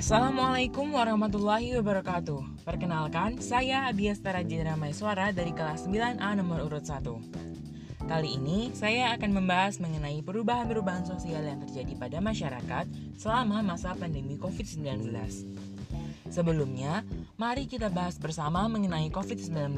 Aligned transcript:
Assalamualaikum 0.00 0.96
warahmatullahi 0.96 1.76
wabarakatuh. 1.76 2.64
Perkenalkan, 2.64 3.36
saya 3.36 3.84
Abiastara 3.84 4.40
Jendra 4.40 4.72
Maiswara 4.72 5.28
dari 5.28 5.52
kelas 5.52 5.84
9A 5.84 6.40
nomor 6.40 6.64
urut 6.64 6.88
1 6.88 8.08
Kali 8.08 8.40
ini, 8.40 8.72
saya 8.72 9.12
akan 9.12 9.28
membahas 9.36 9.76
mengenai 9.76 10.24
perubahan-perubahan 10.24 11.04
sosial 11.04 11.44
yang 11.44 11.60
terjadi 11.68 12.00
pada 12.00 12.16
masyarakat 12.24 12.88
selama 13.20 13.60
masa 13.60 13.92
pandemi 13.92 14.40
COVID-19 14.40 15.12
Sebelumnya, 16.32 17.04
mari 17.36 17.68
kita 17.68 17.92
bahas 17.92 18.16
bersama 18.16 18.72
mengenai 18.72 19.12
COVID-19 19.12 19.76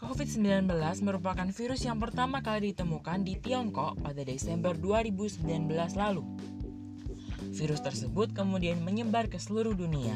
COVID-19 0.00 0.72
merupakan 1.04 1.48
virus 1.52 1.84
yang 1.84 2.00
pertama 2.00 2.40
kali 2.40 2.72
ditemukan 2.72 3.28
di 3.28 3.36
Tiongkok 3.44 4.00
pada 4.00 4.24
Desember 4.24 4.72
2019 4.72 5.44
lalu 6.00 6.24
Virus 7.56 7.80
tersebut 7.80 8.36
kemudian 8.36 8.84
menyebar 8.84 9.32
ke 9.32 9.40
seluruh 9.40 9.72
dunia. 9.72 10.12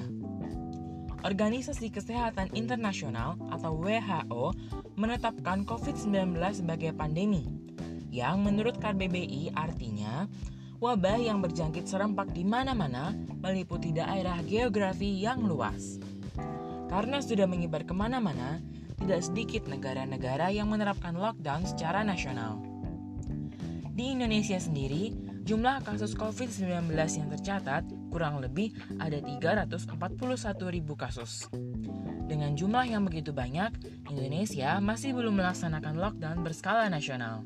Organisasi 1.25 1.89
Kesehatan 1.89 2.53
Internasional 2.53 3.41
atau 3.49 3.81
WHO 3.81 4.53
menetapkan 5.01 5.65
COVID-19 5.65 6.37
sebagai 6.53 6.93
pandemi, 6.93 7.49
yang 8.13 8.45
menurut 8.45 8.77
KBBI 8.77 9.57
artinya 9.57 10.29
wabah 10.85 11.17
yang 11.17 11.41
berjangkit 11.41 11.89
serempak 11.89 12.29
di 12.37 12.45
mana-mana 12.45 13.17
meliputi 13.41 13.93
daerah 13.93 14.37
geografi 14.45 15.25
yang 15.25 15.41
luas. 15.45 15.97
Karena 16.93 17.25
sudah 17.25 17.49
menyebar 17.49 17.89
ke 17.89 17.97
mana-mana, 17.97 18.61
tidak 19.01 19.25
sedikit 19.25 19.65
negara-negara 19.65 20.53
yang 20.53 20.69
menerapkan 20.69 21.17
lockdown 21.17 21.65
secara 21.65 22.05
nasional. 22.05 22.61
Di 23.97 24.13
Indonesia 24.17 24.57
sendiri, 24.61 25.30
jumlah 25.51 25.83
kasus 25.83 26.15
COVID-19 26.15 26.95
yang 26.95 27.27
tercatat 27.35 27.83
kurang 28.15 28.39
lebih 28.39 28.71
ada 29.03 29.19
341 29.19 29.91
ribu 30.71 30.95
kasus. 30.95 31.51
Dengan 32.31 32.55
jumlah 32.55 32.87
yang 32.87 33.03
begitu 33.03 33.35
banyak, 33.35 33.75
Indonesia 34.07 34.79
masih 34.79 35.11
belum 35.11 35.43
melaksanakan 35.43 35.99
lockdown 35.99 36.47
berskala 36.47 36.87
nasional. 36.87 37.43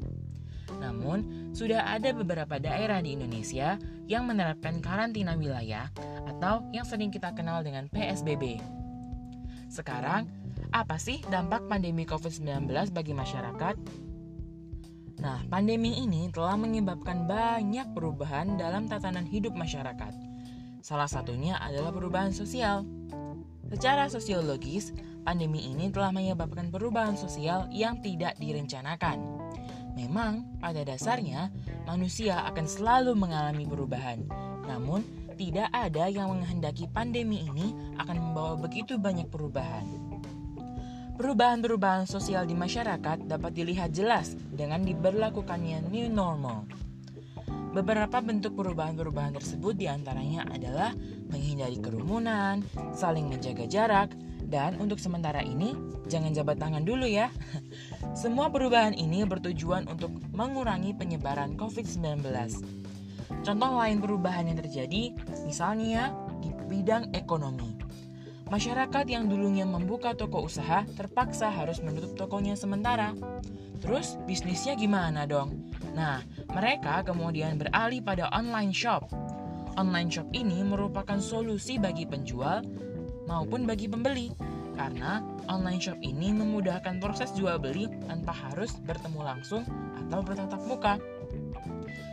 Namun, 0.85 1.49
sudah 1.57 1.97
ada 1.97 2.13
beberapa 2.13 2.61
daerah 2.61 3.01
di 3.01 3.17
Indonesia 3.17 3.81
yang 4.05 4.29
menerapkan 4.29 4.85
karantina 4.85 5.33
wilayah 5.33 5.89
atau 6.29 6.69
yang 6.77 6.85
sering 6.85 7.09
kita 7.09 7.33
kenal 7.33 7.65
dengan 7.65 7.89
PSBB. 7.89 8.61
Sekarang, 9.73 10.29
apa 10.77 11.01
sih 11.01 11.25
dampak 11.33 11.65
pandemi 11.73 12.05
COVID-19 12.05 12.69
bagi 12.93 13.17
masyarakat? 13.17 13.77
Nah, 15.25 15.41
pandemi 15.49 16.05
ini 16.05 16.29
telah 16.29 16.53
menyebabkan 16.61 17.25
banyak 17.25 17.97
perubahan 17.97 18.61
dalam 18.61 18.85
tatanan 18.85 19.25
hidup 19.25 19.57
masyarakat. 19.57 20.13
Salah 20.85 21.09
satunya 21.09 21.57
adalah 21.57 21.97
perubahan 21.97 22.29
sosial. 22.29 22.85
Secara 23.73 24.13
sosiologis, 24.13 24.93
pandemi 25.25 25.65
ini 25.65 25.89
telah 25.89 26.13
menyebabkan 26.13 26.69
perubahan 26.69 27.17
sosial 27.17 27.73
yang 27.73 28.05
tidak 28.05 28.37
direncanakan. 28.37 29.41
Memang, 29.97 30.61
pada 30.61 30.85
dasarnya, 30.85 31.49
manusia 31.89 32.45
akan 32.45 32.69
selalu 32.69 33.17
mengalami 33.17 33.65
perubahan. 33.65 34.29
Namun, 34.69 35.09
tidak 35.41 35.73
ada 35.73 36.05
yang 36.13 36.37
menghendaki 36.37 36.85
pandemi 36.93 37.49
ini 37.49 37.73
akan 37.97 38.17
membawa 38.21 38.61
begitu 38.61 39.01
banyak 39.01 39.33
perubahan. 39.33 40.04
Perubahan-perubahan 41.15 42.11
sosial 42.11 42.43
di 42.43 42.59
masyarakat 42.59 43.31
dapat 43.31 43.55
dilihat 43.55 43.95
jelas 43.95 44.35
dengan 44.51 44.83
diberlakukannya 44.83 45.87
new 45.87 46.11
normal. 46.11 46.67
Beberapa 47.71 48.19
bentuk 48.19 48.59
perubahan-perubahan 48.59 49.39
tersebut 49.39 49.79
di 49.79 49.87
antaranya 49.87 50.43
adalah 50.51 50.91
menghindari 51.31 51.79
kerumunan, 51.79 52.67
saling 52.99 53.31
menjaga 53.31 53.67
jarak, 53.71 54.11
dan 54.43 54.75
untuk 54.83 54.99
sementara 54.99 55.39
ini 55.39 55.79
jangan 56.11 56.35
jabat 56.35 56.59
tangan 56.59 56.83
dulu 56.83 57.07
ya. 57.07 57.31
Semua 58.23 58.51
perubahan 58.51 58.99
ini 58.99 59.23
bertujuan 59.23 59.87
untuk 59.87 60.11
mengurangi 60.35 60.99
penyebaran 60.99 61.55
COVID-19. 61.55 62.27
Contoh 63.47 63.71
lain 63.79 64.03
perubahan 64.03 64.51
yang 64.51 64.59
terjadi 64.59 65.15
misalnya 65.47 66.11
di 66.43 66.51
bidang 66.67 67.15
ekonomi. 67.15 67.84
Masyarakat 68.55 69.11
yang 69.11 69.27
dulunya 69.27 69.67
membuka 69.67 70.15
toko 70.15 70.47
usaha 70.47 70.87
terpaksa 70.95 71.51
harus 71.51 71.83
menutup 71.83 72.15
tokonya 72.15 72.55
sementara. 72.55 73.11
Terus 73.83 74.15
bisnisnya 74.31 74.79
gimana 74.79 75.27
dong? 75.27 75.75
Nah, 75.91 76.23
mereka 76.55 77.03
kemudian 77.03 77.59
beralih 77.59 77.99
pada 78.07 78.31
online 78.31 78.71
shop. 78.71 79.11
Online 79.75 80.07
shop 80.07 80.31
ini 80.31 80.63
merupakan 80.63 81.19
solusi 81.19 81.83
bagi 81.83 82.07
penjual 82.07 82.63
maupun 83.27 83.67
bagi 83.67 83.91
pembeli 83.91 84.31
karena 84.79 85.19
online 85.51 85.83
shop 85.83 85.99
ini 85.99 86.31
memudahkan 86.31 87.03
proses 87.03 87.35
jual 87.35 87.59
beli 87.59 87.91
tanpa 88.07 88.31
harus 88.31 88.71
bertemu 88.87 89.35
langsung 89.35 89.67
atau 90.07 90.23
bertatap 90.23 90.63
muka. 90.71 90.95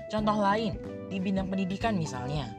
Contoh 0.10 0.42
lain, 0.42 0.74
di 1.06 1.22
bidang 1.22 1.54
pendidikan 1.54 1.94
misalnya, 1.94 2.50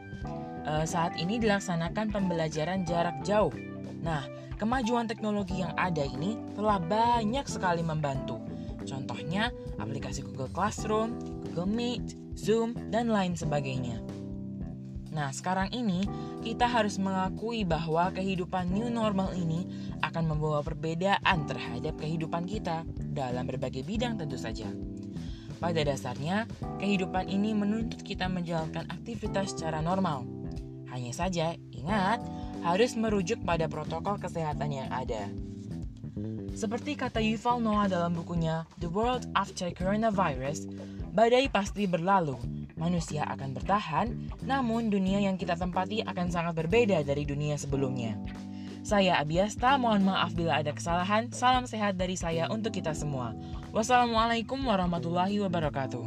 uh, 0.71 0.87
saat 0.87 1.19
ini 1.19 1.43
dilaksanakan 1.43 2.15
pembelajaran 2.15 2.87
jarak 2.87 3.19
jauh. 3.27 3.72
Nah, 4.03 4.27
kemajuan 4.59 5.07
teknologi 5.07 5.63
yang 5.63 5.73
ada 5.79 6.03
ini 6.03 6.35
telah 6.59 6.83
banyak 6.83 7.47
sekali 7.47 7.81
membantu. 7.87 8.43
Contohnya 8.83 9.55
aplikasi 9.79 10.27
Google 10.27 10.51
Classroom, 10.51 11.15
Google 11.47 11.71
Meet, 11.71 12.19
Zoom, 12.35 12.75
dan 12.91 13.09
lain 13.15 13.39
sebagainya. 13.39 14.03
Nah, 15.13 15.29
sekarang 15.29 15.69
ini 15.77 16.03
kita 16.41 16.65
harus 16.65 16.97
mengakui 16.97 17.63
bahwa 17.69 18.09
kehidupan 18.11 18.73
new 18.73 18.89
normal 18.89 19.37
ini 19.37 19.69
akan 20.01 20.25
membawa 20.35 20.65
perbedaan 20.65 21.47
terhadap 21.47 22.01
kehidupan 22.01 22.49
kita 22.49 22.83
dalam 23.13 23.45
berbagai 23.45 23.85
bidang 23.85 24.17
tentu 24.17 24.41
saja. 24.41 24.67
Pada 25.63 25.79
dasarnya, 25.87 26.49
kehidupan 26.83 27.31
ini 27.31 27.55
menuntut 27.55 28.03
kita 28.03 28.27
menjalankan 28.27 28.83
aktivitas 28.91 29.55
secara 29.55 29.79
normal, 29.79 30.27
hanya 30.91 31.15
saja, 31.15 31.55
ingat, 31.71 32.19
harus 32.63 32.95
merujuk 32.95 33.43
pada 33.43 33.67
protokol 33.67 34.17
kesehatan 34.17 34.71
yang 34.73 34.89
ada. 34.89 35.29
Seperti 36.53 36.95
kata 36.95 37.19
Yuval 37.19 37.65
Noah 37.65 37.89
dalam 37.89 38.13
bukunya 38.13 38.69
The 38.79 38.89
World 38.89 39.27
After 39.33 39.73
Coronavirus, 39.73 40.69
badai 41.17 41.49
pasti 41.49 41.89
berlalu, 41.89 42.37
manusia 42.77 43.25
akan 43.29 43.57
bertahan, 43.57 44.07
namun 44.45 44.93
dunia 44.93 45.21
yang 45.25 45.41
kita 45.41 45.57
tempati 45.57 46.05
akan 46.05 46.29
sangat 46.29 46.55
berbeda 46.65 47.01
dari 47.03 47.25
dunia 47.25 47.57
sebelumnya. 47.57 48.21
Saya 48.83 49.23
Abiasta, 49.23 49.79
mohon 49.79 50.03
maaf 50.03 50.35
bila 50.35 50.59
ada 50.59 50.75
kesalahan. 50.75 51.31
Salam 51.31 51.71
sehat 51.71 51.95
dari 51.95 52.19
saya 52.19 52.51
untuk 52.51 52.75
kita 52.75 52.91
semua. 52.99 53.31
Wassalamualaikum 53.71 54.59
warahmatullahi 54.59 55.39
wabarakatuh. 55.39 56.05